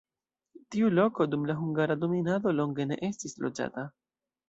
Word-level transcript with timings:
Tiu 0.75 0.87
loko 0.99 1.27
dum 1.35 1.45
la 1.51 1.57
hungara 1.61 1.99
dominado 2.07 2.57
longe 2.63 2.91
ne 2.93 3.01
estis 3.13 3.41
loĝata. 3.47 3.89